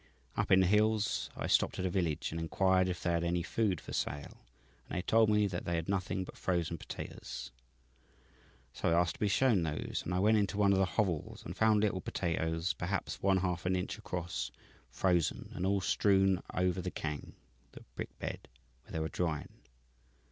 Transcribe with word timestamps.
"Up 0.35 0.49
in 0.51 0.61
the 0.61 0.65
hills 0.65 1.29
I 1.37 1.45
stopped 1.45 1.77
at 1.77 1.85
a 1.85 1.89
village 1.91 2.31
and 2.31 2.41
inquired 2.41 2.89
if 2.89 3.03
they 3.03 3.11
had 3.11 3.23
any 3.23 3.43
food 3.43 3.79
for 3.79 3.93
sale, 3.93 4.39
and 4.89 4.97
they 4.97 5.03
told 5.03 5.29
me 5.29 5.45
that 5.45 5.63
they 5.65 5.75
had 5.75 5.87
nothing 5.87 6.23
but 6.23 6.35
frozen 6.39 6.79
potatoes. 6.79 7.51
So 8.73 8.89
I 8.89 8.93
asked 8.99 9.13
to 9.13 9.19
be 9.19 9.27
shown 9.27 9.61
those, 9.61 10.01
and 10.03 10.11
I 10.11 10.17
went 10.17 10.37
into 10.39 10.57
one 10.57 10.73
of 10.73 10.79
the 10.79 10.87
hovels 10.97 11.45
and 11.45 11.55
found 11.55 11.81
little 11.81 12.01
potatoes, 12.01 12.73
perhaps 12.73 13.21
one 13.21 13.37
half 13.37 13.67
an 13.67 13.75
inch 13.75 13.99
across, 13.99 14.49
frozen, 14.89 15.51
and 15.53 15.67
all 15.67 15.81
strewn 15.81 16.41
over 16.51 16.81
the 16.81 16.89
kang 16.89 17.35
(the 17.73 17.83
brick 17.95 18.17
bed), 18.17 18.47
where 18.83 18.93
they 18.93 18.99
were 18.99 19.07
drying. 19.07 19.49